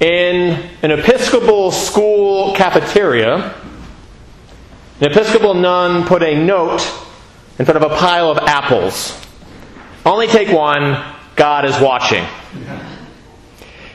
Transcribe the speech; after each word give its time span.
in 0.00 0.70
an 0.82 0.90
Episcopal 0.92 1.72
school 1.72 2.54
cafeteria, 2.54 3.54
an 5.00 5.10
Episcopal 5.10 5.54
nun 5.54 6.06
put 6.06 6.22
a 6.22 6.34
note 6.36 6.80
in 7.58 7.64
front 7.64 7.82
of 7.82 7.90
a 7.90 7.96
pile 7.96 8.30
of 8.30 8.38
apples. 8.38 9.20
Only 10.06 10.28
take 10.28 10.48
one, 10.48 11.04
God 11.34 11.64
is 11.64 11.80
watching. 11.80 12.24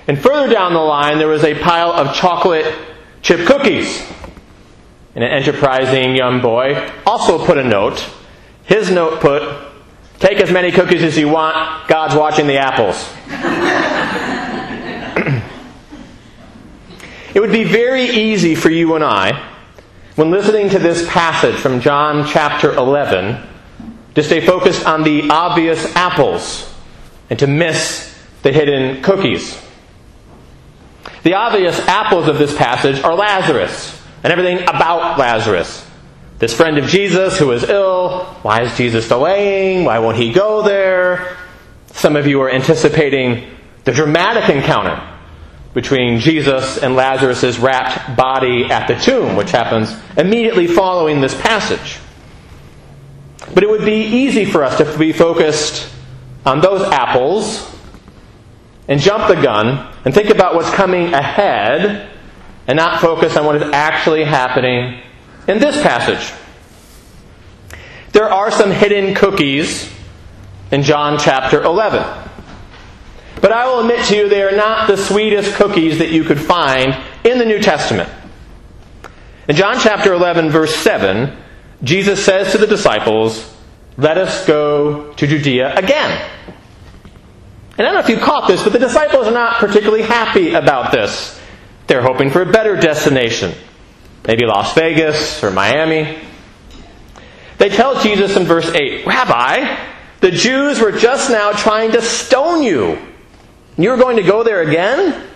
And 0.08 0.20
further 0.22 0.52
down 0.52 0.74
the 0.74 0.80
line, 0.80 1.18
there 1.18 1.30
was 1.30 1.46
a 1.46 1.58
pile 1.62 1.92
of 1.92 2.14
chocolate 2.16 2.74
chip 3.22 3.48
cookies. 3.48 4.06
And 5.16 5.24
an 5.24 5.32
enterprising 5.32 6.16
young 6.16 6.42
boy 6.42 6.92
also 7.06 7.46
put 7.46 7.58
a 7.58 7.64
note. 7.64 8.06
His 8.66 8.92
note 8.92 9.22
put, 9.22 9.44
Take 10.20 10.40
as 10.40 10.52
many 10.52 10.72
cookies 10.72 11.04
as 11.04 11.18
you 11.18 11.28
want, 11.28 11.88
God's 11.88 12.16
watching 12.16 12.48
the 12.48 12.58
apples. 12.58 13.10
it 17.34 17.40
would 17.40 17.52
be 17.52 17.64
very 17.64 18.04
easy 18.04 18.56
for 18.56 18.70
you 18.70 18.96
and 18.96 19.04
I, 19.04 19.50
when 20.16 20.30
listening 20.30 20.70
to 20.70 20.80
this 20.80 21.08
passage 21.08 21.56
from 21.56 21.80
John 21.80 22.28
chapter 22.28 22.72
11, 22.72 23.42
to 24.16 24.24
stay 24.24 24.46
focused 24.46 24.86
on 24.86 25.04
the 25.04 25.30
obvious 25.30 25.96
apples 25.96 26.72
and 27.30 27.40
to 27.40 27.48
miss 27.48 28.16
the 28.44 28.52
hidden 28.52 29.02
cookies. 29.02 29.60
The 31.24 31.34
obvious 31.34 31.80
apples 31.88 32.28
of 32.28 32.38
this 32.38 32.56
passage 32.56 33.02
are 33.02 33.16
Lazarus 33.16 34.00
and 34.24 34.32
everything 34.32 34.62
about 34.64 35.18
Lazarus. 35.18 35.84
This 36.38 36.54
friend 36.54 36.78
of 36.78 36.86
Jesus 36.86 37.40
who 37.40 37.52
is 37.52 37.64
ill. 37.64 38.26
Why 38.44 38.64
is 38.64 38.78
Jesus 38.78 39.08
delaying? 39.08 39.86
Why 39.86 40.00
won't 40.00 40.18
he 40.18 40.32
go 40.32 40.62
there? 40.62 41.38
Some 41.94 42.16
of 42.16 42.28
you 42.28 42.42
are 42.42 42.52
anticipating 42.52 43.50
the 43.86 43.94
dramatic 43.94 44.50
encounter 44.50 45.13
between 45.74 46.20
Jesus 46.20 46.78
and 46.78 46.96
Lazarus' 46.96 47.58
wrapped 47.58 48.16
body 48.16 48.66
at 48.66 48.88
the 48.88 48.96
tomb, 48.96 49.36
which 49.36 49.52
happens 49.52 49.96
immediately 50.18 50.68
following 50.68 51.20
this 51.20 51.40
passage. 51.40 52.00
But 53.54 53.64
it 53.64 53.70
would 53.70 53.86
be 53.86 54.04
easy 54.04 54.46
for 54.46 54.64
us 54.64 54.78
to 54.78 54.98
be 54.98 55.12
focused 55.12 55.92
on 56.46 56.62
those 56.62 56.82
apples 56.82 57.70
and 58.88 59.00
jump 59.00 59.28
the 59.28 59.42
gun 59.42 59.92
and 60.06 60.14
think 60.14 60.30
about 60.30 60.56
what's 60.56 60.70
coming 60.70 61.14
ahead 61.14 62.10
and 62.68 62.78
not 62.78 63.02
focus 63.02 63.36
on 63.36 63.46
what 63.46 63.56
is 63.56 63.64
actually 63.74 64.24
happening 64.24 65.02
in 65.48 65.60
this 65.60 65.82
passage. 65.82 66.34
There 68.12 68.32
are 68.32 68.52
some 68.52 68.72
hidden 68.72 69.16
cookies 69.16 69.92
in 70.72 70.84
John 70.84 71.18
chapter 71.18 71.62
11. 71.62 72.23
But 73.44 73.52
I 73.52 73.68
will 73.68 73.82
admit 73.82 74.06
to 74.06 74.16
you, 74.16 74.30
they 74.30 74.42
are 74.42 74.56
not 74.56 74.88
the 74.88 74.96
sweetest 74.96 75.56
cookies 75.56 75.98
that 75.98 76.12
you 76.12 76.24
could 76.24 76.40
find 76.40 76.96
in 77.26 77.40
the 77.40 77.44
New 77.44 77.60
Testament. 77.60 78.10
In 79.50 79.58
John 79.58 79.82
chapter 79.82 80.14
11, 80.14 80.50
verse 80.50 80.74
7, 80.74 81.36
Jesus 81.84 82.24
says 82.24 82.54
to 82.54 82.58
the 82.58 82.68
disciples, 82.68 83.54
Let 83.98 84.18
us 84.18 84.48
go 84.48 85.12
to 85.12 85.28
Judea 85.28 85.76
again. 85.76 86.26
And 87.78 87.86
I 87.86 87.92
don't 87.92 87.96
know 87.96 88.00
if 88.00 88.08
you 88.08 88.16
caught 88.16 88.48
this, 88.48 88.64
but 88.64 88.72
the 88.72 88.80
disciples 88.80 89.28
are 89.28 89.34
not 89.34 89.56
particularly 89.56 90.04
happy 90.04 90.54
about 90.54 90.94
this. 90.94 91.38
They're 91.88 92.02
hoping 92.02 92.30
for 92.30 92.44
a 92.44 92.50
better 92.50 92.78
destination. 92.78 93.54
Maybe 94.26 94.46
Las 94.46 94.74
Vegas 94.74 95.44
or 95.44 95.52
Miami. 95.52 96.18
They 97.58 97.68
tell 97.68 98.02
Jesus 98.02 98.38
in 98.38 98.46
verse 98.46 98.70
8, 98.74 99.06
Rabbi, 99.06 99.86
the 100.22 100.32
Jews 100.32 100.80
were 100.80 100.94
just 100.94 101.30
now 101.30 101.52
trying 101.52 101.92
to 101.92 102.02
stone 102.02 102.64
you. 102.64 103.10
You're 103.78 103.98
going 103.98 104.18
to 104.18 104.24
go 104.24 104.44
there 104.44 104.62
again? 104.62 105.28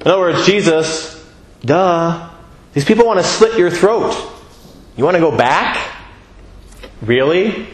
In 0.00 0.06
other 0.06 0.18
words, 0.18 0.46
Jesus, 0.46 1.24
duh. 1.60 2.30
These 2.72 2.84
people 2.84 3.06
want 3.06 3.20
to 3.20 3.24
slit 3.24 3.58
your 3.58 3.70
throat. 3.70 4.14
You 4.96 5.04
want 5.04 5.14
to 5.14 5.20
go 5.20 5.36
back? 5.36 5.92
Really? 7.02 7.68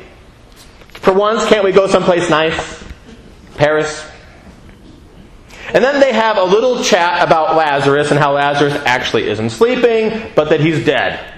For 0.95 1.13
once, 1.13 1.47
can't 1.47 1.65
we 1.65 1.73
go 1.73 1.87
someplace 1.87 2.29
nice? 2.29 2.85
Paris? 3.57 4.05
And 5.73 5.83
then 5.83 6.01
they 6.01 6.13
have 6.13 6.37
a 6.37 6.45
little 6.45 6.83
chat 6.83 7.27
about 7.27 7.57
Lazarus 7.57 8.11
and 8.11 8.19
how 8.19 8.35
Lazarus 8.35 8.75
actually 8.85 9.29
isn't 9.29 9.51
sleeping, 9.51 10.33
but 10.35 10.51
that 10.51 10.61
he's 10.61 10.85
dead. 10.85 11.35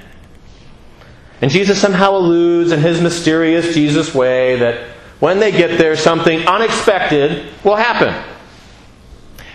And 1.40 1.50
Jesus 1.50 1.80
somehow 1.80 2.16
alludes 2.16 2.72
in 2.72 2.80
his 2.80 3.00
mysterious 3.00 3.74
Jesus 3.74 4.14
way 4.14 4.56
that 4.56 4.88
when 5.20 5.40
they 5.40 5.50
get 5.50 5.78
there, 5.78 5.96
something 5.96 6.46
unexpected 6.46 7.52
will 7.64 7.76
happen. 7.76 8.14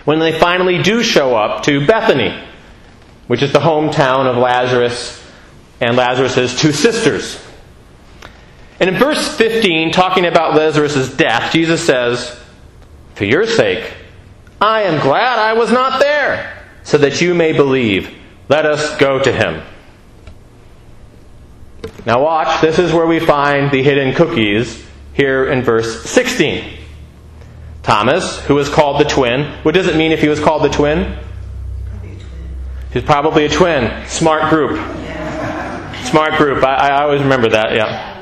When 0.06 0.20
they 0.20 0.38
finally 0.38 0.82
do 0.82 1.02
show 1.04 1.36
up 1.36 1.64
to 1.64 1.86
Bethany, 1.86 2.38
which 3.28 3.42
is 3.42 3.54
the 3.54 3.60
hometown 3.60 4.26
of 4.26 4.36
Lazarus 4.38 5.24
and 5.80 5.96
Lazarus' 5.96 6.60
two 6.60 6.74
sisters. 6.74 7.42
And 8.80 8.90
in 8.90 8.98
verse 8.98 9.36
15, 9.38 9.92
talking 9.92 10.26
about 10.26 10.56
Lazarus' 10.56 11.16
death, 11.16 11.54
Jesus 11.54 11.86
says, 11.86 12.38
For 13.16 13.24
your 13.24 13.48
sake, 13.48 13.94
I 14.60 14.84
am 14.84 15.02
glad 15.02 15.40
I 15.40 15.54
was 15.54 15.72
not 15.72 16.02
there, 16.02 16.62
so 16.84 16.98
that 16.98 17.22
you 17.22 17.34
may 17.34 17.54
believe. 17.54 18.14
Let 18.50 18.66
us 18.66 18.98
go 18.98 19.20
to 19.20 19.32
him. 19.32 19.62
Now, 22.06 22.22
watch, 22.22 22.62
this 22.62 22.80
is 22.80 22.92
where 22.92 23.08
we 23.08 23.20
find 23.20 23.72
the 23.72 23.82
hidden 23.82 24.14
cookies 24.14 24.86
here 25.14 25.46
in 25.46 25.62
verse 25.62 26.04
16. 26.10 26.80
Thomas, 27.84 28.40
who 28.46 28.58
is 28.60 28.70
called 28.70 29.00
the 29.00 29.06
twin, 29.06 29.52
what 29.64 29.74
does 29.76 29.88
it 29.88 29.96
mean 29.96 30.12
if 30.12 30.22
he 30.22 30.28
was 30.28 30.40
called 30.40 30.64
the 30.64 30.70
twin? 30.70 31.18
He's 32.92 33.04
probably 33.04 33.46
a 33.46 33.50
twin. 33.50 34.08
Smart 34.08 34.50
group. 34.50 34.78
Smart 36.06 36.38
group. 36.38 36.64
I, 36.64 36.76
I 36.76 37.04
always 37.04 37.22
remember 37.22 37.50
that, 37.50 37.74
yeah. 37.74 38.14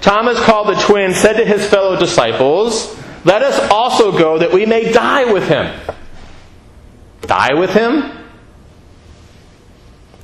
Thomas, 0.00 0.40
called 0.40 0.68
the 0.68 0.80
twin, 0.82 1.12
said 1.14 1.34
to 1.34 1.44
his 1.44 1.68
fellow 1.68 1.98
disciples, 1.98 2.96
let 3.24 3.42
us 3.42 3.70
also 3.70 4.16
go 4.16 4.38
that 4.38 4.52
we 4.52 4.64
may 4.64 4.92
die 4.92 5.30
with 5.32 5.48
him. 5.48 5.78
Die 7.22 7.54
with 7.54 7.74
him? 7.74 8.12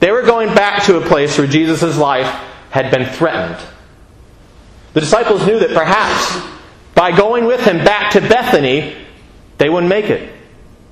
They 0.00 0.10
were 0.10 0.22
going 0.22 0.54
back 0.54 0.84
to 0.84 0.96
a 0.96 1.06
place 1.06 1.36
where 1.38 1.46
Jesus' 1.46 1.96
life 1.96 2.26
had 2.70 2.90
been 2.90 3.06
threatened. 3.06 3.58
The 4.94 5.00
disciples 5.00 5.44
knew 5.44 5.58
that 5.58 5.74
perhaps 5.74 6.40
by 6.94 7.14
going 7.14 7.44
with 7.44 7.64
him 7.64 7.84
back 7.84 8.12
to 8.12 8.20
Bethany, 8.20 8.96
they 9.58 9.68
wouldn't 9.68 9.90
make 9.90 10.06
it. 10.06 10.32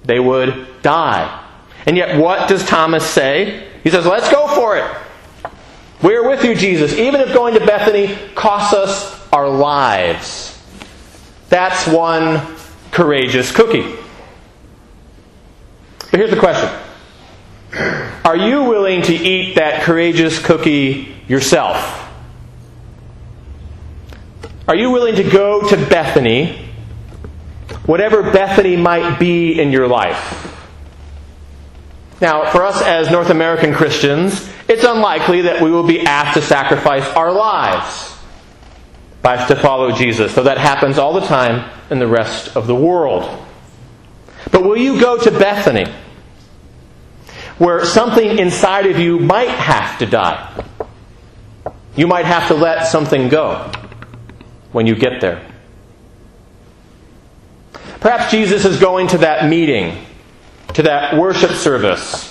They 0.04 0.18
would 0.18 0.82
die. 0.82 1.38
And 1.86 1.96
yet, 1.96 2.18
what 2.18 2.48
does 2.48 2.66
Thomas 2.66 3.08
say? 3.08 3.68
He 3.82 3.90
says, 3.90 4.04
Let's 4.04 4.30
go 4.30 4.48
for 4.48 4.76
it. 4.76 4.84
We 6.02 6.16
are 6.16 6.28
with 6.28 6.44
you, 6.44 6.56
Jesus, 6.56 6.94
even 6.94 7.20
if 7.20 7.32
going 7.32 7.54
to 7.54 7.64
Bethany 7.64 8.18
costs 8.34 8.74
us 8.74 9.32
our 9.32 9.48
lives. 9.48 10.48
That's 11.48 11.86
one 11.86 12.56
courageous 12.90 13.52
cookie. 13.52 13.94
But 16.10 16.20
here's 16.20 16.30
the 16.30 16.40
question 16.40 16.68
Are 18.24 18.36
you 18.36 18.64
willing 18.64 19.02
to 19.02 19.14
eat 19.14 19.54
that 19.54 19.82
courageous 19.82 20.44
cookie 20.44 21.14
yourself? 21.28 22.01
Are 24.72 24.76
you 24.76 24.90
willing 24.90 25.16
to 25.16 25.22
go 25.22 25.68
to 25.68 25.76
Bethany, 25.76 26.66
whatever 27.84 28.22
Bethany 28.22 28.74
might 28.74 29.18
be 29.18 29.60
in 29.60 29.70
your 29.70 29.86
life? 29.86 30.50
Now, 32.22 32.50
for 32.50 32.64
us 32.64 32.80
as 32.80 33.10
North 33.10 33.28
American 33.28 33.74
Christians, 33.74 34.48
it's 34.68 34.82
unlikely 34.82 35.42
that 35.42 35.60
we 35.60 35.70
will 35.70 35.86
be 35.86 36.00
asked 36.00 36.38
to 36.38 36.40
sacrifice 36.40 37.04
our 37.08 37.30
lives 37.30 38.16
by, 39.20 39.46
to 39.46 39.56
follow 39.56 39.92
Jesus, 39.92 40.34
though 40.34 40.44
that 40.44 40.56
happens 40.56 40.96
all 40.96 41.12
the 41.12 41.26
time 41.26 41.70
in 41.90 41.98
the 41.98 42.08
rest 42.08 42.56
of 42.56 42.66
the 42.66 42.74
world. 42.74 43.28
But 44.50 44.64
will 44.64 44.78
you 44.78 44.98
go 44.98 45.18
to 45.18 45.30
Bethany, 45.30 45.84
where 47.58 47.84
something 47.84 48.38
inside 48.38 48.86
of 48.86 48.98
you 48.98 49.18
might 49.18 49.50
have 49.50 49.98
to 49.98 50.06
die? 50.06 50.64
You 51.94 52.06
might 52.06 52.24
have 52.24 52.48
to 52.48 52.54
let 52.54 52.86
something 52.86 53.28
go 53.28 53.70
when 54.72 54.86
you 54.86 54.94
get 54.94 55.20
there. 55.20 55.46
Perhaps 58.00 58.30
Jesus 58.30 58.64
is 58.64 58.80
going 58.80 59.08
to 59.08 59.18
that 59.18 59.48
meeting, 59.48 60.04
to 60.74 60.82
that 60.82 61.16
worship 61.16 61.52
service, 61.52 62.28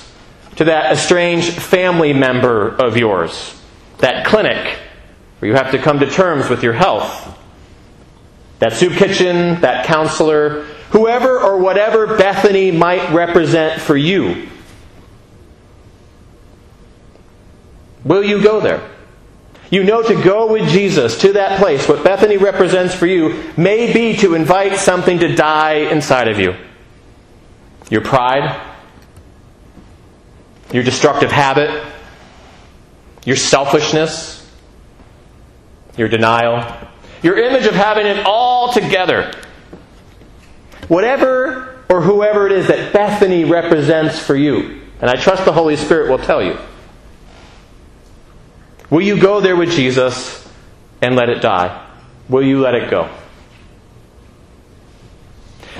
to 0.57 0.65
that 0.65 0.91
estranged 0.91 1.53
family 1.53 2.11
member 2.11 2.67
of 2.67 2.97
yours, 2.97 3.59
that 3.99 4.25
clinic 4.25 4.77
where 5.39 5.49
you 5.49 5.55
have 5.55 5.71
to 5.71 5.79
come 5.79 5.99
to 5.99 6.09
terms 6.09 6.49
with 6.49 6.61
your 6.61 6.73
health. 6.73 7.37
That 8.59 8.73
soup 8.73 8.93
kitchen, 8.93 9.59
that 9.61 9.87
counselor, 9.87 10.65
whoever 10.91 11.39
or 11.39 11.57
whatever 11.57 12.15
Bethany 12.15 12.69
might 12.69 13.11
represent 13.11 13.81
for 13.81 13.97
you. 13.97 14.47
Will 18.03 18.23
you 18.23 18.43
go 18.43 18.59
there? 18.59 18.87
You 19.71 19.85
know 19.85 20.03
to 20.03 20.21
go 20.21 20.51
with 20.51 20.69
Jesus 20.69 21.21
to 21.21 21.33
that 21.33 21.57
place, 21.57 21.87
what 21.87 22.03
Bethany 22.03 22.35
represents 22.37 22.93
for 22.93 23.07
you, 23.07 23.51
may 23.57 23.91
be 23.93 24.17
to 24.17 24.35
invite 24.35 24.77
something 24.77 25.19
to 25.19 25.33
die 25.33 25.75
inside 25.91 26.27
of 26.27 26.37
you. 26.37 26.55
your 27.91 28.01
pride, 28.01 28.59
your 30.71 30.81
destructive 30.81 31.29
habit, 31.29 31.83
your 33.25 33.35
selfishness, 33.35 34.49
your 35.97 36.07
denial, 36.07 36.65
your 37.21 37.37
image 37.37 37.65
of 37.65 37.75
having 37.75 38.07
it 38.07 38.25
all 38.25 38.71
together. 38.71 39.31
Whatever 40.87 41.83
or 41.89 42.01
whoever 42.01 42.45
it 42.47 42.53
is 42.53 42.67
that 42.67 42.93
Bethany 42.93 43.43
represents 43.43 44.17
for 44.17 44.35
you, 44.35 44.81
and 45.01 45.09
I 45.09 45.15
trust 45.15 45.43
the 45.43 45.51
Holy 45.51 45.75
Spirit 45.75 46.09
will 46.09 46.17
tell 46.17 46.41
you. 46.41 46.57
Will 48.91 49.01
you 49.01 49.19
go 49.19 49.39
there 49.39 49.55
with 49.55 49.71
Jesus 49.71 50.47
and 51.01 51.15
let 51.15 51.29
it 51.29 51.41
die? 51.41 51.87
Will 52.29 52.43
you 52.43 52.59
let 52.61 52.75
it 52.75 52.91
go? 52.91 53.09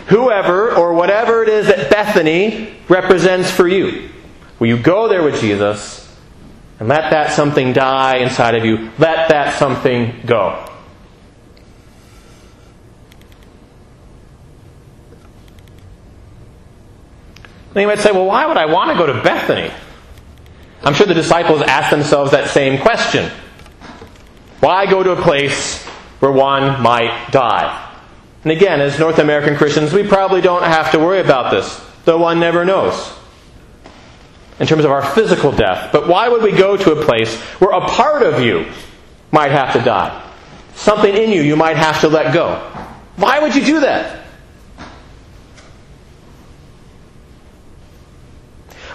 Whoever 0.08 0.74
or 0.74 0.94
whatever 0.94 1.44
it 1.44 1.50
is 1.50 1.68
that 1.68 1.92
Bethany 1.92 2.74
represents 2.88 3.52
for 3.52 3.68
you, 3.68 4.10
will 4.60 4.68
you 4.68 4.78
go 4.82 5.10
there 5.10 5.24
with 5.24 5.40
Jesus 5.42 6.00
and 6.80 6.88
let 6.88 7.12
that 7.12 7.32
something 7.34 7.74
die 7.74 8.18
inside 8.18 8.56
of 8.56 8.64
you? 8.64 8.90
Let 8.98 9.30
that 9.30 9.60
something 9.60 10.22
go. 10.26 10.68
Then 17.74 17.82
you 17.82 17.88
might 17.88 18.00
say, 18.00 18.12
well, 18.12 18.26
why 18.26 18.46
would 18.46 18.58
I 18.58 18.66
want 18.66 18.92
to 18.92 18.98
go 18.98 19.06
to 19.06 19.22
Bethany? 19.22 19.72
I'm 20.84 20.94
sure 20.94 21.06
the 21.06 21.14
disciples 21.14 21.62
asked 21.62 21.92
themselves 21.92 22.32
that 22.32 22.50
same 22.50 22.82
question. 22.82 23.32
Why 24.60 24.86
go 24.86 25.04
to 25.04 25.12
a 25.12 25.22
place 25.22 25.84
where 26.20 26.32
one 26.32 26.82
might 26.82 27.32
die? 27.32 27.90
And 28.44 28.52
again, 28.52 28.82
as 28.82 28.98
North 28.98 29.20
American 29.20 29.56
Christians, 29.56 29.94
we 29.94 30.04
probably 30.08 30.42
don't 30.42 30.64
have 30.64 30.92
to 30.92 31.00
worry 31.00 31.20
about 31.20 31.52
this, 31.52 31.80
though 32.06 32.18
one 32.18 32.40
never 32.40 32.66
knows 32.66 33.14
in 34.60 34.68
terms 34.68 34.86
of 34.86 34.92
our 34.92 35.04
physical 35.04 35.52
death. 35.52 35.92
But 35.92 36.08
why 36.08 36.30
would 36.30 36.44
we 36.44 36.52
go 36.52 36.78
to 36.78 36.92
a 36.92 37.04
place 37.04 37.36
where 37.60 37.72
a 37.72 37.82
part 37.82 38.24
of 38.24 38.42
you 38.42 38.72
might 39.32 39.52
have 39.52 39.74
to 39.74 39.82
die? 39.82 40.30
Something 40.76 41.16
in 41.16 41.32
you 41.32 41.42
you 41.42 41.56
might 41.56 41.78
have 41.78 42.02
to 42.02 42.08
let 42.08 42.34
go. 42.34 42.56
Why 43.18 43.40
would 43.40 43.56
you 43.56 43.64
do 43.64 43.82
that? 43.82 44.21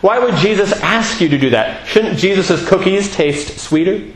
Why 0.07 0.21
would 0.21 0.37
Jesus 0.37 0.71
ask 0.83 1.21
you 1.21 1.31
to 1.31 1.37
do 1.37 1.51
that? 1.51 1.89
Shouldn't 1.89 2.17
Jesus' 2.17 2.65
cookies 2.69 3.13
taste 3.13 3.59
sweeter? 3.59 4.13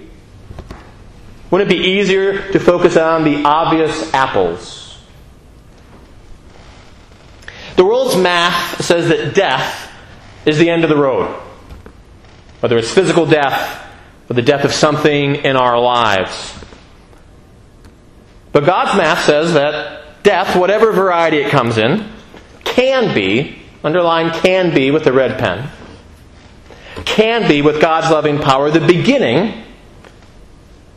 Wouldn't 1.50 1.68
it 1.68 1.76
be 1.76 1.82
easier 1.82 2.52
to 2.52 2.60
focus 2.60 2.96
on 2.96 3.24
the 3.24 3.42
obvious 3.42 4.14
apples? 4.14 5.02
The 7.74 7.84
world's 7.84 8.16
math 8.16 8.84
says 8.84 9.08
that 9.08 9.34
death 9.34 9.90
is 10.46 10.58
the 10.58 10.70
end 10.70 10.84
of 10.84 10.90
the 10.90 10.96
road. 10.96 11.26
Whether 12.60 12.78
it's 12.78 12.94
physical 12.94 13.26
death 13.26 13.84
or 14.30 14.34
the 14.34 14.42
death 14.42 14.64
of 14.64 14.72
something 14.72 15.34
in 15.34 15.56
our 15.56 15.80
lives. 15.80 16.54
But 18.52 18.64
God's 18.64 18.96
math 18.96 19.24
says 19.24 19.54
that 19.54 20.22
death, 20.22 20.54
whatever 20.54 20.92
variety 20.92 21.38
it 21.38 21.50
comes 21.50 21.78
in, 21.78 22.12
can 22.62 23.12
be 23.12 23.60
underline 23.82 24.30
can 24.42 24.74
be 24.74 24.90
with 24.90 25.06
a 25.06 25.12
red 25.12 25.38
pen, 25.38 25.68
can 27.10 27.48
be 27.48 27.60
with 27.62 27.80
God's 27.80 28.10
loving 28.10 28.38
power 28.38 28.70
the 28.70 28.80
beginning 28.80 29.64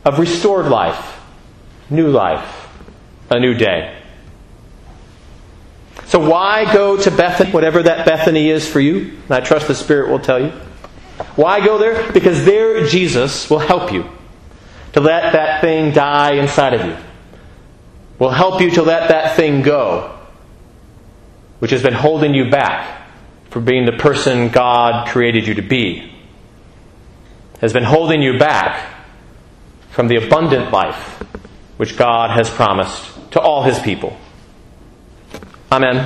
of 0.04 0.18
restored 0.18 0.66
life, 0.66 1.20
new 1.90 2.08
life, 2.08 2.68
a 3.30 3.40
new 3.40 3.54
day. 3.54 4.00
So 6.06 6.28
why 6.28 6.72
go 6.72 6.96
to 6.96 7.10
Bethany, 7.10 7.50
whatever 7.50 7.82
that 7.82 8.06
Bethany 8.06 8.50
is 8.50 8.68
for 8.68 8.80
you? 8.80 9.16
And 9.24 9.30
I 9.32 9.40
trust 9.40 9.66
the 9.66 9.74
Spirit 9.74 10.10
will 10.10 10.20
tell 10.20 10.40
you. 10.40 10.50
Why 11.36 11.64
go 11.64 11.78
there? 11.78 12.12
Because 12.12 12.44
there 12.44 12.86
Jesus 12.86 13.50
will 13.50 13.58
help 13.58 13.92
you 13.92 14.08
to 14.92 15.00
let 15.00 15.32
that 15.32 15.60
thing 15.60 15.92
die 15.92 16.34
inside 16.34 16.74
of 16.74 16.86
you. 16.86 16.96
Will 18.18 18.30
help 18.30 18.60
you 18.60 18.70
to 18.72 18.82
let 18.82 19.08
that 19.08 19.36
thing 19.36 19.62
go 19.62 20.10
which 21.58 21.70
has 21.70 21.82
been 21.82 21.94
holding 21.94 22.34
you 22.34 22.50
back 22.50 23.03
from 23.54 23.64
being 23.64 23.86
the 23.86 23.92
person 23.92 24.48
God 24.48 25.06
created 25.06 25.46
you 25.46 25.54
to 25.54 25.62
be, 25.62 26.12
has 27.60 27.72
been 27.72 27.84
holding 27.84 28.20
you 28.20 28.36
back 28.36 28.92
from 29.90 30.08
the 30.08 30.16
abundant 30.16 30.72
life 30.72 31.22
which 31.76 31.96
God 31.96 32.30
has 32.36 32.50
promised 32.50 33.30
to 33.30 33.40
all 33.40 33.62
his 33.62 33.78
people. 33.78 34.18
Amen. 35.70 35.98